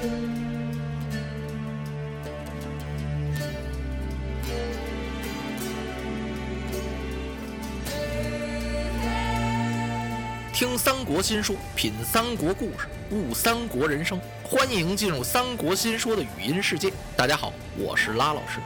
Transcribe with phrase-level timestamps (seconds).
[0.00, 0.08] 听
[10.78, 14.18] 三国新说，品三国故事，悟三国人生。
[14.42, 16.90] 欢迎进入三国新说的语音世界。
[17.14, 18.58] 大家好，我是拉老师。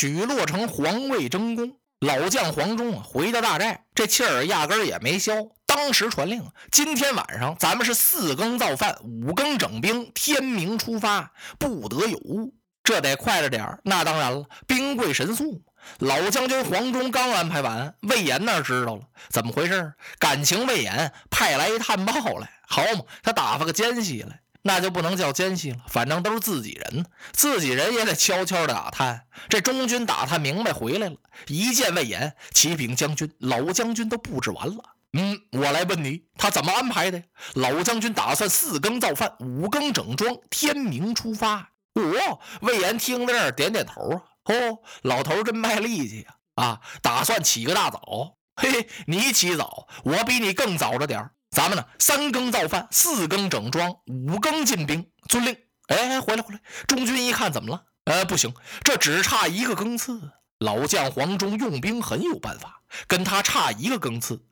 [0.00, 1.76] 许洛城，皇位争功。
[1.98, 5.34] 老将黄忠啊，回到大寨，这气儿压根儿也没消。
[5.66, 12.54] 当时传令，今天晚上咱们是四更造饭，五更整兵，天明出发，不得有误。
[12.84, 13.80] 这得快着点儿。
[13.82, 15.64] 那当然了，兵贵神速。
[15.98, 19.94] 老将军黄忠刚安排完，魏延那知道了，怎么回事？
[20.20, 24.42] 感情魏延派来一探报来，好嘛，他打发个奸细来。
[24.68, 29.24] 那就不能叫奸细了，反正都是自己人，自己人也得悄悄的打探。
[29.48, 31.16] 这中军打探明白回来了，
[31.46, 34.84] 一见魏延，启禀将军，老将军都布置完了。
[35.14, 37.22] 嗯，我来问你，他怎么安排的？
[37.54, 41.70] 老将军打算四更造饭，五更整装，天明出发。
[41.94, 44.22] 哦，魏延听到这儿点点头啊。
[44.44, 46.34] 哦，老头真卖力气呀！
[46.56, 48.36] 啊，打算起个大早。
[48.56, 51.30] 嘿嘿，你起早，我比你更早着点儿。
[51.50, 55.10] 咱们呢，三更造饭，四更整装，五更进兵。
[55.28, 55.56] 遵令。
[55.88, 56.60] 哎，回来回来！
[56.86, 57.82] 中军一看，怎么了？
[58.04, 58.54] 呃，不行，
[58.84, 60.20] 这只差一个更次。
[60.58, 64.44] 老将黄忠用兵很有办法，跟他差一个更次，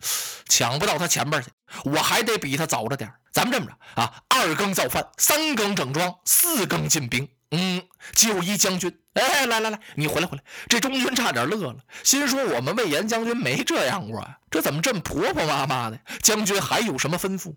[0.49, 1.51] 抢不到他前边去，
[1.85, 7.29] 我还得比他早着点咱们这么着啊，二更造饭，三更整装，四更进兵。
[7.51, 7.83] 嗯，
[8.15, 8.99] 就一将军。
[9.21, 10.45] 哎，来来来，你回来回来！
[10.69, 15.99] 这中军差点乐了，心说我们魏延将军没这样过啊，这怎么这么婆婆妈妈的？
[16.23, 17.55] 将军还有什么吩咐？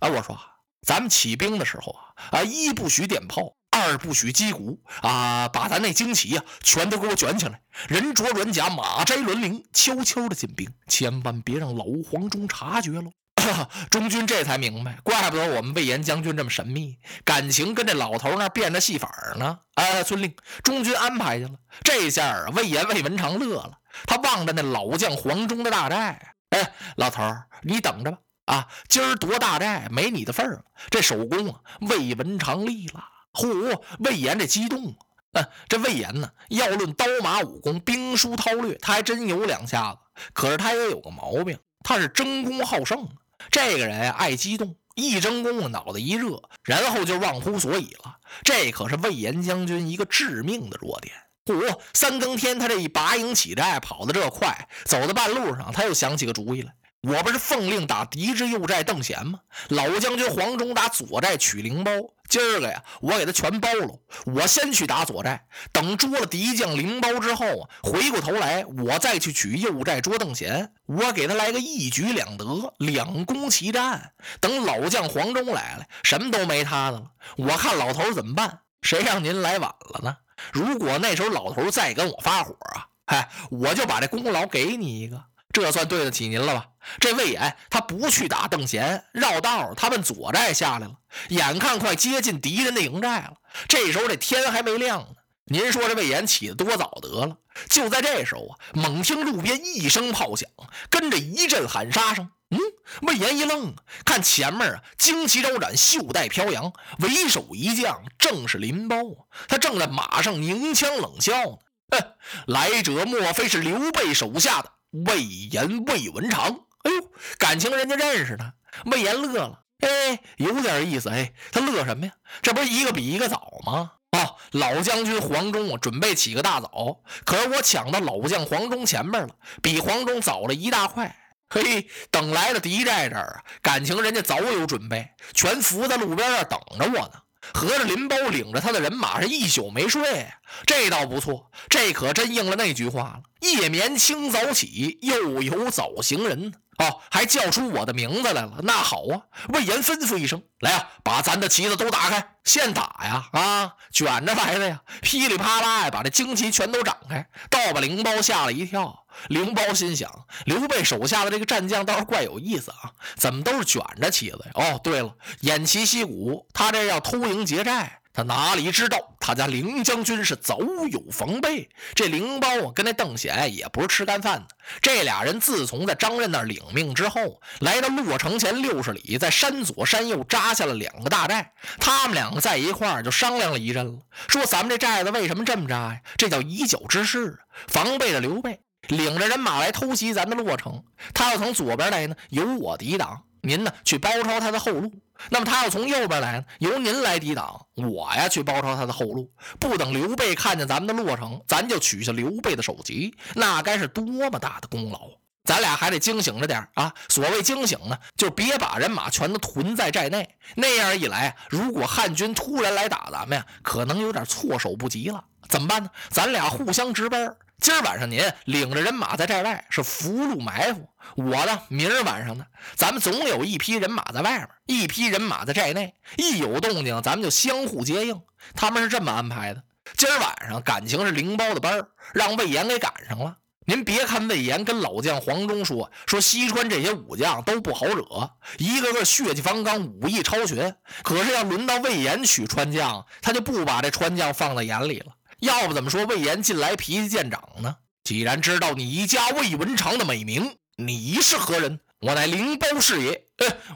[0.00, 0.36] 啊，我说，
[0.82, 2.00] 咱们起兵的时候啊，
[2.32, 13.12] 啊，一不许点炮，二不许击鼓啊，把咱那旌旗呀全都给我卷起来，人着软甲，马摘轮铃，悄悄的进兵，千万别让老黄忠察觉喽。
[13.90, 19.58] 中军这才明白，怪不得我们魏延将军这么神秘，感情跟这老头那变着戏法呢。
[19.74, 21.52] 哎，遵令，中军安排去了。
[21.82, 27.22] 这下啊，魏延魏文长乐了，他望着那老将黄忠的大寨，哎，老头
[27.62, 28.18] 你等着吧。
[28.46, 30.64] 啊，今儿夺大寨没你的份儿。
[30.88, 33.04] 这首功啊，魏文长立了。
[33.32, 34.96] 嚯，魏延这激动
[35.32, 35.48] 啊！
[35.68, 39.98] 这魏延呢，要论刀马武功、兵书韬略，他还真有两下子。
[40.32, 43.06] 可是他也有个毛病，他是争功好胜。
[43.50, 48.16] 这个人爱激动，一争功脑子一热，然后就忘乎所以了。
[48.42, 51.14] 这可是魏延将军一个致命的弱点。
[51.44, 56.72] 嚯，三更天，他这一拔营起寨，跑得这快，走到半路上，他又想起个主意来。
[57.06, 59.38] 我不是奉令打敌之右寨邓贤吗？
[59.68, 61.92] 老将军黄忠打左寨取灵包。
[62.28, 64.00] 今儿个呀，我给他全包了。
[64.24, 70.72] 我先去打左寨，等捉了敌将灵包之后啊，回过头来我再去取右寨捉邓贤。
[70.86, 74.12] 我给他来个一举两得，两攻齐战。
[74.40, 77.12] 等老将黄忠来了，什么都没他的了。
[77.36, 78.58] 我看老头怎么办？
[78.82, 80.16] 谁让您来晚了呢？
[80.52, 85.22] 如果那时候老头再跟我发火啊，嗨，我就把这功劳给你一个。
[85.56, 86.66] 这算对得起您了吧？
[87.00, 90.92] 这魏延他不去打邓贤，绕道他奔左寨下来了。
[91.28, 93.36] 眼看快接近敌人的营寨了，
[93.66, 95.06] 这时候这天还没亮呢。
[95.46, 97.38] 您说这魏延起得多早得了？
[97.70, 100.46] 就在这时候啊，猛听路边一声炮响，
[100.90, 102.30] 跟着一阵喊杀声。
[102.50, 102.60] 嗯，
[103.00, 103.74] 魏延一愣，
[104.04, 109.24] 看前面啊，旌旗招展，袖带飘扬，为首一将正是林包啊。
[109.48, 111.56] 他正在马上凝枪冷笑呢。
[111.92, 112.02] 哼，
[112.46, 114.72] 来者莫非是刘备手下的？
[115.04, 116.44] 魏延、魏文长，
[116.84, 118.54] 哎呦，感情人家认识他。
[118.86, 121.08] 魏延乐了，哎，有点意思。
[121.10, 122.12] 哎，他乐什么呀？
[122.40, 123.92] 这不是一个比一个早吗？
[124.12, 131.14] 哦，老将军黄忠啊，准备起个大早，可是我抢到老将黄忠前面了，比黄忠早了一大块。
[131.48, 137.22] 嘿，等来了敌寨这儿啊，感情人家早有准备，全伏在路边上等着我呢。
[137.54, 140.28] 合着林包领着他的人马是一宿没睡，
[140.66, 146.54] 这倒不错，这可真应了那句话了：夜眠清早起，又有早行人。
[146.78, 148.58] 哦，还叫出我的名字来了。
[148.62, 153.28] 那好啊，魏延吩咐一声：“来呀，把咱的旗子都打开，现打呀！
[153.32, 154.82] 啊，卷着来的呀！
[155.00, 159.05] 噼里啪啦呀，把这旌旗全都展开，倒把灵包吓了一跳。
[159.28, 160.10] 灵包心想：
[160.44, 164.50] 刘备手下的这个战将倒是怪有意思啊，怎么都是卷着旗子呀？
[164.54, 168.98] 哦，对了，偃旗息鼓，他这要偷营劫寨，他哪里知道？
[169.18, 170.60] 他家凌将军是早
[170.92, 171.68] 有防备。
[171.94, 174.46] 这灵包啊，跟那邓显也不是吃干饭的。
[174.80, 181.52] 这俩人自从在张任那领命之后，来到洛城前六十里，在山左山右扎下了两个大寨。
[181.80, 183.98] 他们两个在一块儿就商量了一阵了，
[184.28, 186.00] 说咱们这寨子为什么这么扎呀？
[186.16, 187.36] 这叫以久之势，
[187.66, 190.82] 防备着刘备领着人马来偷袭咱的洛城。
[191.14, 193.22] 他要从左边来呢，由我抵挡。
[193.42, 194.92] 您呢，去包抄他的后路。
[195.30, 197.66] 那么他要从右边来呢，由您来抵挡。
[197.74, 199.30] 我呀，去包抄他的后路。
[199.60, 204.98] 不等刘备看见咱们的洛城，咱就取下刘备的首级，那该是多么大的功劳！
[205.44, 206.92] 咱俩还得惊醒着点啊！
[207.08, 210.28] 所谓惊醒呢，就别把人马全都屯在寨内。
[210.56, 215.22] 那样一来，如果汉军突然来打咱们呀，可能有点措手不及了。
[215.48, 215.88] 怎么办呢？
[216.10, 217.36] 咱俩互相值班。
[217.58, 222.44] 今儿晚上您领着人马在寨外是伏路埋伏，我呢明儿晚上呢，
[222.74, 228.20] 咱们总有一批人马在外面，一批人马在寨内，一有动静咱们就相互接应。
[228.54, 229.62] 他们是这么安排的。
[229.96, 233.38] 今儿晚上感情是灵包的班让魏延给赶上了。
[233.68, 245.12] 您别看魏延跟老将黄忠说说西川这些武将都不好惹，一个个血气方刚，武艺超群，可是要轮到魏延取川将，他就不把这川将放在眼里了。
[245.40, 247.76] 要不怎么说魏延近来脾气见长呢？
[248.04, 251.80] 既然知道你家魏文长的美名，你是何人？
[252.00, 253.26] 我乃灵包氏也，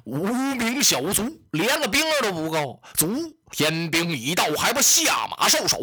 [0.05, 2.83] 无名小卒，连个兵儿都不够。
[2.95, 5.81] 卒天兵已到，还不下马受首，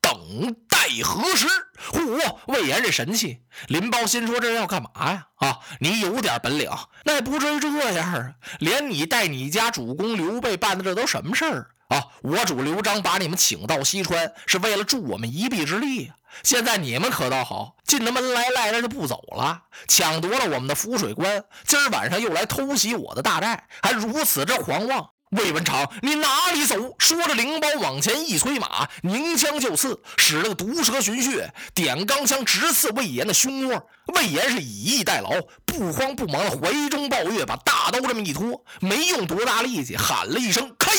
[0.00, 1.46] 等待何时？
[1.92, 2.36] 嚯！
[2.46, 5.28] 魏延这神气，林包心说这要干嘛呀？
[5.36, 6.70] 啊，你有点本领，
[7.04, 8.34] 那也不至于这样啊！
[8.60, 11.70] 连你带你家主公刘备办的这都什么事儿？
[11.88, 12.04] 啊！
[12.22, 16.14] 我主刘璋把你们请到西川，是为了助我们一臂之力呀。
[16.42, 25.10] 现在你们可倒好，进了门来赖着就不走了，抢夺了我们的浮水关，今儿晚上又来偷袭我的大寨，还如此之狂妄。
[25.30, 26.94] 魏文长，你哪里走？
[26.98, 33.86] 说着，灵包往前一催马，拧枪就刺，使了个毒蛇寻穴，点钢枪直刺魏延的胸窝。
[34.14, 35.30] 魏延是以逸待劳，
[35.64, 40.92] 不慌不忙的怀中抱月，把大刀这么一托，没用多大力气，喊了一声“开”，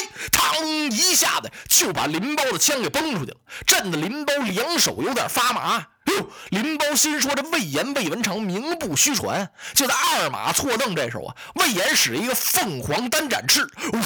[0.55, 5.87] 嘣一下子就把林包的枪给崩出去了，震得林包两手有点发麻。
[6.05, 13.99] 哟，林包心说：“这魏延、魏文长名不虚传。”就在二马错蹬这时候啊，魏延使一个凤凰单展翅，呜，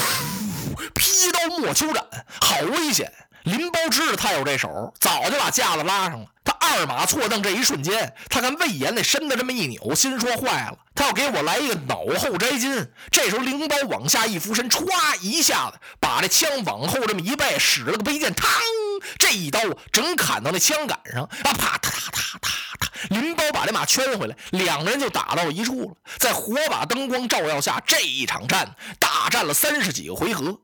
[0.94, 2.04] 劈刀莫秋斩，
[2.40, 3.12] 好危险！
[3.44, 6.26] 林包知道他有这手，早就把架子拉上了。
[6.72, 14.86] 二马错蹬这一瞬间，他看魏延那身子这么一扭，心说：“坏了，他要给我来一个脑后摘金。”这时候，灵包往下一俯身，歘
[15.20, 18.44] 一下子把这枪往后这么一背，使了个背剑，嘡。
[19.18, 25.96] 这一刀整砍到那枪杆上，啊，啪嗒嗒嗒嗒嗒，林包把这马圈回来，两个人就打到一处了。
[26.18, 30.60] 在火把灯光照耀下，这一场战大战了三十几个回合。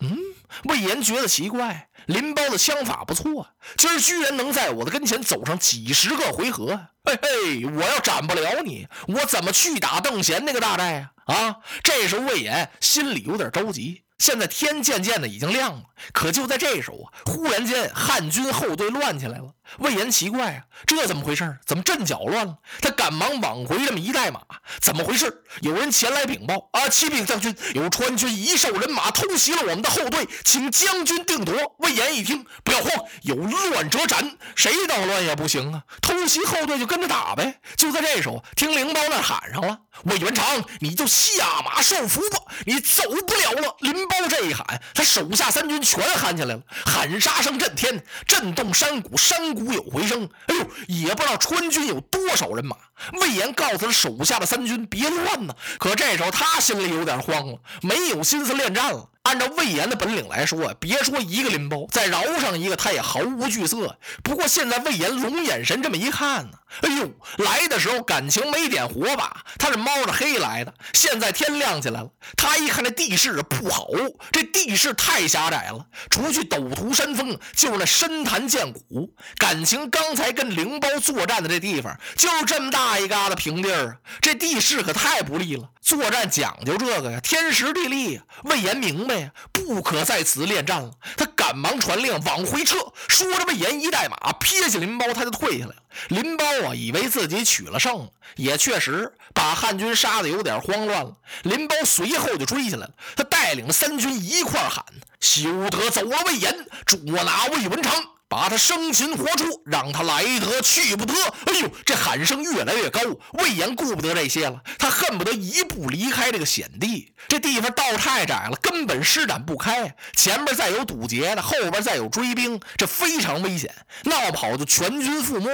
[0.00, 0.18] 嗯，
[0.64, 6.88] 魏延觉得奇怪，林包的枪法不错，今儿居然能在我的跟前走上几十个回合。
[7.04, 11.10] 嘿嘿，我要斩不了你，我怎么去打邓贤那个大寨呀？
[11.26, 14.02] 啊，这时候魏延心里有点着急。
[14.16, 19.52] 现在天渐渐的已经亮了，可就在这时候啊，忽然间汉军后队乱起来了。
[19.78, 21.58] 魏延奇怪啊，这怎么回事？
[21.66, 22.56] 怎么阵脚乱了？
[22.80, 24.40] 他赶忙往回这么一带马，
[24.80, 25.42] 怎么回事？
[25.60, 31.54] 有人前来禀报啊，启禀将军，有川军一兽人马偷袭了我们的后队，请将军定夺。
[31.78, 32.90] 魏延一听，不要慌，
[33.22, 35.82] 有乱者斩，谁捣乱也不行啊！
[36.00, 37.60] 偷袭后队就跟着打呗。
[37.76, 40.44] 就在这时候，听灵包那喊上了：“魏元长，
[40.80, 49.63] 你就下马受伏吧，你走不了了。”灵包这一喊，他手下三军全喊起来了，喊杀声震天，震动山谷，山谷。
[49.64, 52.76] 无有回声，哎呦，也不知道川军有多少人马。
[53.20, 59.08] 魏延告诉他手下的三军别乱呢，可这时候他心里有点慌了，没有心思恋战了。
[59.24, 63.98] 按照魏延的本领来说，别说一个林包，再饶上一个他也毫无惧色。
[64.22, 70.74] 不过现在魏延龙眼神这么一看呢，哎呦，来的时候感情没点火把，他是猫着黑来的。
[70.92, 73.88] 现在天亮起来了，他一看这地势不好，
[74.30, 79.10] 这地势太狭窄了，除去陡途山峰，就是那深潭涧谷。
[79.38, 85.70] 感情刚才跟灵包作战的这地方，就这么大一疙瘩平地儿啊，这地势可太不利了。
[85.80, 88.20] 作战讲究这个呀，天时地利。
[88.44, 90.90] 魏延明白呀，不可在此恋战了。
[91.16, 92.78] 他赶忙传令往回撤。
[93.08, 95.76] 说着，魏延一代马撇下林包，他就退下来了。
[96.08, 101.16] 林包啊，以为自己取了胜了，也确实把汉军杀的有点慌乱了。
[101.42, 104.84] 林包随后就追下来了，他带领三军一块喊
[105.20, 106.18] ：“休得走了！
[106.26, 107.92] 魏延捉拿魏文长！”
[108.34, 111.14] 把他生擒活捉，让他来得去不得。
[111.46, 113.00] 哎呦，这喊声越来越高，
[113.34, 117.14] 魏延顾不得这些了，他恨不得一步离开这个险地。
[117.28, 119.94] 这地方道太窄了，根本施展不开。
[120.16, 123.72] 前边再有堵截的，后边再有追兵，这非常危险，
[124.02, 125.48] 闹不好就全军覆没。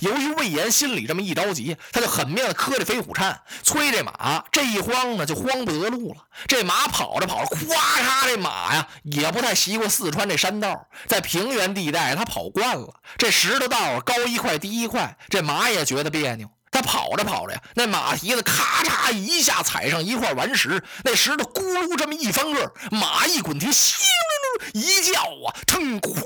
[0.00, 4.44] 由于魏延心里这么一着急，他就狠命的磕这飞虎颤，催这马。
[4.50, 6.20] 这一慌呢，就慌不得路了。
[6.46, 16.48] 这马跑着跑着，咵嚓，这马呀也不太习惯四川这山道，在平原地带他跑惯了，这石头道高一块低一块，这马也觉得别扭。
[16.70, 23.94] 他跑着跑着呀，那马蹄子咔嚓一下踩上一块顽石，那石头咕噜这么一翻个，马一滚蹄，咻
[24.74, 26.22] 一叫啊，腾咵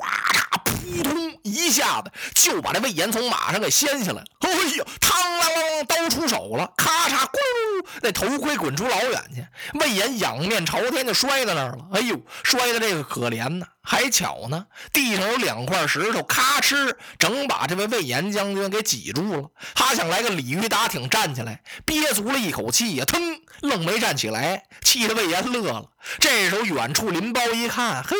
[2.33, 4.25] 就把这魏延从马上给掀下来了。
[4.39, 9.45] 哎呦，嘡啷啷刀出手了，咔嚓咕噜，那头盔滚出老远去，
[9.79, 11.85] 魏延仰面朝天就摔在那儿了。
[11.93, 13.65] 哎呦，摔的这个可怜呐！
[13.85, 19.51] 还巧呢，地上有两块石头，咔哧，整把这位魏延将军给挤住了。
[19.75, 23.21] 他想来个鲤鱼打挺站起来，憋足了一口气呀，腾，
[23.59, 25.89] 愣没站起来，气得魏延乐了。
[26.19, 28.15] 这时候，远处林包一看，嘿，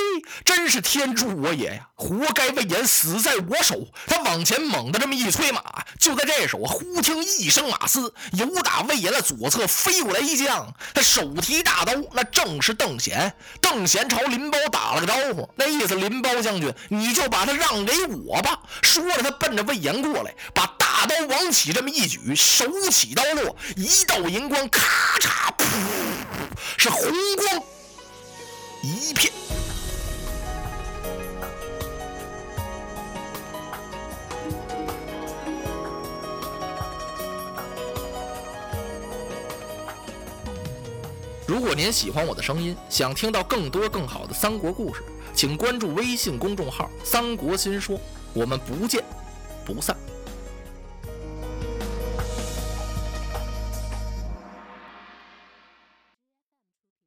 [0.46, 1.88] 真是天助我也呀！
[1.96, 3.88] 活该魏延死在我手。
[4.08, 5.62] 他往前猛地这么一催马，
[6.00, 13.34] 就在这时候，忽听一声马嘶，由打魏延的左侧飞过来一将，他手提大刀，那正是邓贤。
[13.60, 15.53] 邓贤朝林包打了个招呼。
[15.56, 17.94] 那意思，林包将军，你就把他让给
[18.26, 18.60] 我吧。
[18.82, 25.64] 说着，他奔着魏延过来，把大刀往起这么一举，手起刀落，一道银光，咔嚓，噗，
[26.78, 27.64] 是红光
[28.82, 29.32] 一片。
[41.46, 45.04] 如果您喜欢我的声音，想听到更多更好的三国故事。
[45.34, 48.00] 请关注微信公众号“三国新说”，
[48.34, 49.04] 我们不见
[49.66, 50.03] 不散。